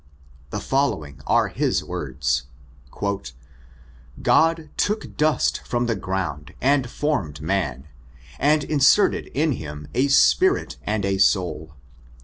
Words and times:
The 0.49 0.59
following 0.59 1.21
are 1.27 1.49
his 1.49 1.83
words: 1.83 2.47
"God 2.99 4.69
took 4.75 5.15
dust 5.15 5.61
from 5.63 5.85
the 5.85 5.95
ground 5.95 6.55
and 6.59 6.89
formed 6.89 7.39
man, 7.39 7.87
and 8.39 8.63
inserted 8.63 9.27
in 9.35 9.51
him 9.51 9.87
a 9.93 10.07
spirit 10.07 10.77
and 10.87 11.05
a 11.05 11.19
soul. 11.19 11.75